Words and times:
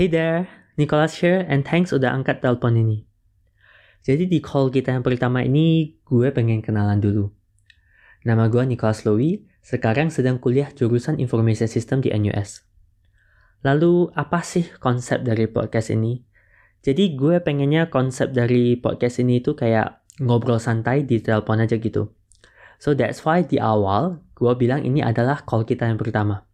Hey 0.00 0.08
there, 0.08 0.48
Nicholas 0.80 1.20
here 1.20 1.44
and 1.44 1.60
thanks 1.60 1.92
udah 1.92 2.08
angkat 2.08 2.40
telepon 2.40 2.72
ini. 2.72 3.04
Jadi 4.00 4.32
di 4.32 4.40
call 4.40 4.72
kita 4.72 4.96
yang 4.96 5.04
pertama 5.04 5.44
ini 5.44 5.92
gue 6.08 6.32
pengen 6.32 6.64
kenalan 6.64 7.04
dulu. 7.04 7.28
Nama 8.24 8.48
gue 8.48 8.64
Nicholas 8.64 9.04
Lowy, 9.04 9.44
sekarang 9.60 10.08
sedang 10.08 10.40
kuliah 10.40 10.72
jurusan 10.72 11.20
Information 11.20 11.68
System 11.68 12.00
di 12.00 12.08
NUS. 12.16 12.64
Lalu 13.60 14.08
apa 14.16 14.40
sih 14.40 14.72
konsep 14.80 15.20
dari 15.20 15.44
podcast 15.52 15.92
ini? 15.92 16.24
Jadi 16.80 17.12
gue 17.12 17.44
pengennya 17.44 17.92
konsep 17.92 18.32
dari 18.32 18.80
podcast 18.80 19.20
ini 19.20 19.44
itu 19.44 19.52
kayak 19.52 20.00
ngobrol 20.16 20.56
santai 20.56 21.04
di 21.04 21.20
telepon 21.20 21.60
aja 21.60 21.76
gitu. 21.76 22.08
So 22.80 22.96
that's 22.96 23.20
why 23.28 23.44
di 23.44 23.60
awal 23.60 24.24
gue 24.32 24.52
bilang 24.56 24.80
ini 24.80 25.04
adalah 25.04 25.44
call 25.44 25.68
kita 25.68 25.84
yang 25.92 26.00
pertama. 26.00 26.48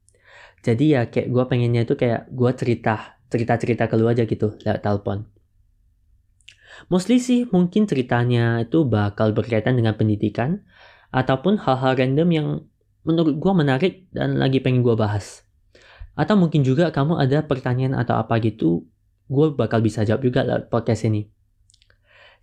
Jadi 0.67 0.99
ya 0.99 1.07
kayak 1.07 1.31
gue 1.31 1.45
pengennya 1.47 1.87
itu 1.87 1.95
kayak 1.95 2.27
gue 2.35 2.51
cerita 2.59 3.16
cerita-cerita 3.33 3.91
keluar 3.91 4.15
aja 4.15 4.25
gitu 4.25 4.55
lewat 4.63 4.83
telepon. 4.83 5.27
Mostly 6.93 7.19
sih 7.19 7.49
mungkin 7.49 7.89
ceritanya 7.89 8.63
itu 8.63 8.85
bakal 8.85 9.33
berkaitan 9.33 9.81
dengan 9.81 9.97
pendidikan 9.97 10.63
ataupun 11.11 11.57
hal-hal 11.57 11.97
random 11.97 12.29
yang 12.29 12.49
menurut 13.07 13.39
gue 13.39 13.53
menarik 13.55 13.95
dan 14.13 14.37
lagi 14.37 14.61
pengen 14.61 14.85
gue 14.85 14.93
bahas. 14.99 15.47
Atau 16.19 16.37
mungkin 16.37 16.65
juga 16.67 16.93
kamu 16.93 17.17
ada 17.17 17.45
pertanyaan 17.45 17.97
atau 17.97 18.17
apa 18.17 18.37
gitu, 18.43 18.85
gue 19.29 19.47
bakal 19.55 19.81
bisa 19.81 20.03
jawab 20.03 20.25
juga 20.25 20.45
lewat 20.45 20.69
podcast 20.69 21.09
ini. 21.09 21.29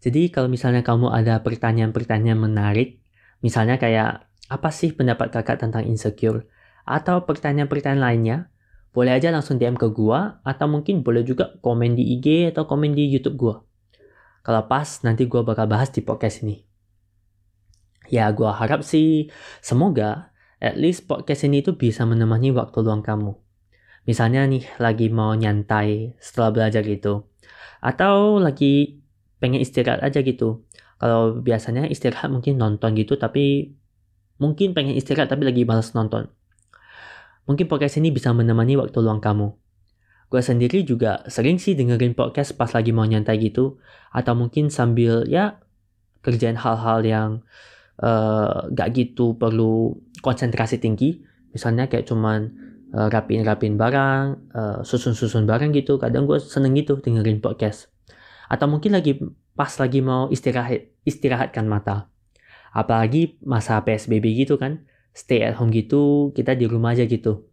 Jadi 0.04 0.30
kalau 0.30 0.52
misalnya 0.52 0.84
kamu 0.84 1.10
ada 1.10 1.40
pertanyaan-pertanyaan 1.40 2.40
menarik, 2.40 3.00
misalnya 3.40 3.80
kayak 3.80 4.28
apa 4.52 4.70
sih 4.70 4.92
pendapat 4.92 5.32
kakak 5.32 5.64
tentang 5.64 5.88
insecure? 5.88 6.46
Atau 6.84 7.24
pertanyaan-pertanyaan 7.24 8.04
lainnya, 8.04 8.38
boleh 8.94 9.18
aja 9.18 9.34
langsung 9.34 9.58
DM 9.58 9.74
ke 9.74 9.90
gua 9.90 10.40
atau 10.46 10.70
mungkin 10.70 11.02
boleh 11.02 11.26
juga 11.26 11.58
komen 11.66 11.98
di 11.98 12.14
IG 12.16 12.54
atau 12.54 12.70
komen 12.70 12.94
di 12.94 13.10
YouTube 13.10 13.36
gua. 13.42 13.56
Kalau 14.46 14.70
pas 14.70 14.86
nanti 15.02 15.26
gua 15.26 15.42
bakal 15.42 15.66
bahas 15.66 15.90
di 15.90 16.06
podcast 16.06 16.46
ini. 16.46 16.62
Ya 18.14 18.30
gua 18.30 18.54
harap 18.54 18.86
sih 18.86 19.34
semoga 19.66 20.30
at 20.62 20.78
least 20.78 21.10
podcast 21.10 21.44
ini 21.50 21.66
itu 21.66 21.74
bisa 21.74 22.06
menemani 22.06 22.54
waktu 22.54 22.86
luang 22.86 23.02
kamu. 23.02 23.34
Misalnya 24.06 24.46
nih 24.46 24.64
lagi 24.78 25.10
mau 25.10 25.34
nyantai 25.34 26.14
setelah 26.22 26.54
belajar 26.54 26.86
gitu. 26.86 27.26
Atau 27.82 28.38
lagi 28.38 29.02
pengen 29.42 29.60
istirahat 29.60 30.06
aja 30.06 30.22
gitu. 30.22 30.70
Kalau 31.02 31.42
biasanya 31.42 31.90
istirahat 31.90 32.30
mungkin 32.30 32.62
nonton 32.62 32.94
gitu 32.96 33.18
tapi 33.18 33.76
mungkin 34.38 34.72
pengen 34.78 34.96
istirahat 34.96 35.34
tapi 35.34 35.50
lagi 35.50 35.66
males 35.66 35.92
nonton. 35.98 36.30
Mungkin 37.44 37.68
podcast 37.68 38.00
ini 38.00 38.10
bisa 38.10 38.32
menemani 38.32 38.80
waktu 38.80 38.98
luang 39.04 39.20
kamu. 39.20 39.52
Gue 40.32 40.42
sendiri 40.42 40.88
juga 40.88 41.22
sering 41.28 41.60
sih 41.60 41.76
dengerin 41.76 42.16
podcast 42.16 42.56
pas 42.56 42.72
lagi 42.72 42.96
mau 42.96 43.04
nyantai 43.04 43.38
gitu. 43.38 43.78
Atau 44.16 44.34
mungkin 44.34 44.72
sambil 44.72 45.28
ya 45.28 45.60
kerjain 46.24 46.56
hal-hal 46.56 47.04
yang 47.04 47.30
uh, 48.00 48.66
gak 48.72 48.96
gitu 48.96 49.36
perlu 49.36 50.00
konsentrasi 50.24 50.80
tinggi. 50.80 51.20
Misalnya 51.52 51.92
kayak 51.92 52.08
cuman 52.08 52.50
uh, 52.96 53.12
rapin-rapin 53.12 53.76
barang, 53.76 54.26
uh, 54.56 54.80
susun-susun 54.82 55.44
barang 55.44 55.76
gitu. 55.76 56.00
Kadang 56.00 56.24
gue 56.26 56.40
seneng 56.40 56.80
gitu 56.80 56.98
dengerin 56.98 57.44
podcast. 57.44 57.92
Atau 58.48 58.72
mungkin 58.72 58.96
lagi 58.96 59.20
pas 59.54 59.70
lagi 59.78 60.00
mau 60.00 60.32
istirahat, 60.32 60.96
istirahatkan 61.04 61.68
mata. 61.68 62.08
Apalagi 62.74 63.38
masa 63.44 63.78
PSBB 63.84 64.48
gitu 64.48 64.58
kan 64.58 64.88
stay 65.14 65.46
at 65.46 65.56
home 65.56 65.70
gitu, 65.70 66.34
kita 66.34 66.58
di 66.58 66.66
rumah 66.66 66.98
aja 66.98 67.06
gitu. 67.06 67.48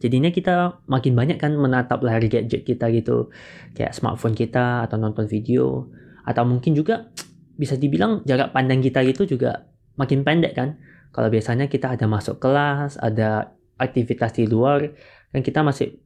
Jadinya 0.00 0.32
kita 0.32 0.80
makin 0.88 1.12
banyak 1.12 1.36
kan 1.36 1.54
menatap 1.54 2.00
layar 2.00 2.24
gadget 2.24 2.64
kita 2.64 2.88
gitu. 2.90 3.28
Kayak 3.76 3.92
smartphone 3.92 4.32
kita 4.34 4.84
atau 4.88 4.96
nonton 4.96 5.28
video. 5.28 5.92
Atau 6.24 6.48
mungkin 6.48 6.72
juga 6.72 7.12
bisa 7.60 7.76
dibilang 7.76 8.24
jarak 8.24 8.56
pandang 8.56 8.80
kita 8.80 9.04
gitu 9.04 9.36
juga 9.36 9.68
makin 10.00 10.24
pendek 10.24 10.56
kan. 10.56 10.80
Kalau 11.12 11.28
biasanya 11.28 11.68
kita 11.68 11.92
ada 11.98 12.08
masuk 12.08 12.40
kelas, 12.40 12.96
ada 12.96 13.52
aktivitas 13.76 14.36
di 14.36 14.48
luar, 14.48 14.94
kan 15.32 15.40
kita 15.44 15.60
masih 15.60 16.00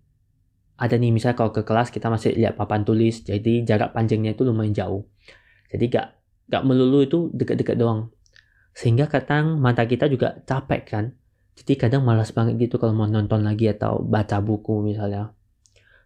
ada 0.75 0.99
nih 0.99 1.15
misalnya 1.15 1.39
kalau 1.39 1.55
ke 1.55 1.63
kelas 1.63 1.95
kita 1.95 2.11
masih 2.11 2.35
lihat 2.35 2.59
papan 2.59 2.83
tulis, 2.83 3.23
jadi 3.23 3.63
jarak 3.63 3.95
panjangnya 3.95 4.35
itu 4.35 4.43
lumayan 4.43 4.75
jauh. 4.75 5.07
Jadi 5.71 5.85
gak, 5.91 6.19
gak 6.51 6.63
melulu 6.67 7.03
itu 7.03 7.19
dekat-dekat 7.31 7.79
doang. 7.79 8.14
Sehingga 8.75 9.07
kadang 9.07 9.63
mata 9.63 9.87
kita 9.87 10.11
juga 10.11 10.43
capek 10.43 10.83
kan. 10.85 11.05
Jadi 11.55 11.79
kadang 11.79 12.03
malas 12.03 12.35
banget 12.35 12.59
gitu 12.59 12.83
kalau 12.83 12.93
mau 12.93 13.07
nonton 13.07 13.47
lagi 13.47 13.71
atau 13.71 14.03
baca 14.03 14.43
buku 14.43 14.83
misalnya. 14.83 15.31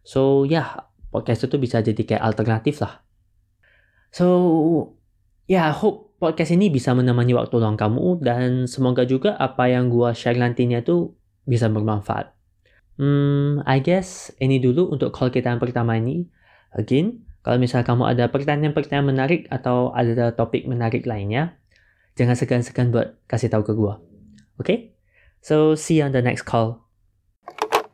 So 0.05 0.45
ya, 0.45 0.53
yeah, 0.53 0.69
podcast 1.09 1.49
itu 1.49 1.57
bisa 1.57 1.81
jadi 1.81 1.99
kayak 2.05 2.23
alternatif 2.23 2.85
lah. 2.85 3.01
So 4.13 4.27
ya, 5.49 5.69
yeah, 5.69 5.69
hope 5.73 6.09
podcast 6.21 6.53
ini 6.53 6.69
bisa 6.69 6.93
menemani 6.93 7.33
waktu 7.33 7.57
luang 7.57 7.81
kamu 7.81 8.21
dan 8.21 8.69
semoga 8.69 9.09
juga 9.09 9.37
apa 9.41 9.73
yang 9.73 9.89
gua 9.89 10.13
share 10.13 10.37
nantinya 10.37 10.85
itu 10.85 11.17
bisa 11.49 11.73
bermanfaat. 11.73 12.37
Hmm, 12.99 13.63
I 13.65 13.79
guess 13.81 14.35
ini 14.43 14.59
dulu 14.59 14.91
untuk 14.93 15.15
call 15.15 15.31
kita 15.33 15.55
yang 15.55 15.63
pertama 15.63 15.97
ini. 15.97 16.27
Again, 16.77 17.25
kalau 17.41 17.57
misalnya 17.57 17.87
kamu 17.87 18.05
ada 18.05 18.25
pertanyaan-pertanyaan 18.29 19.09
menarik 19.09 19.41
atau 19.49 19.95
ada 19.95 20.35
topik 20.35 20.69
menarik 20.69 21.07
lainnya, 21.07 21.57
jangan 22.19 22.35
segan-segan 22.35 22.91
buat 22.91 23.15
kasih 23.31 23.47
tahu 23.47 23.63
ke 23.63 23.73
gue. 23.79 23.95
Oke? 23.95 24.03
Okay? 24.59 24.79
So, 25.39 25.79
see 25.79 26.03
you 26.03 26.05
on 26.05 26.11
the 26.11 26.19
next 26.19 26.43
call. 26.43 26.88